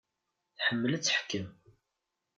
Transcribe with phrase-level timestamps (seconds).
[0.57, 1.47] Tḥemmel ad teḥkem.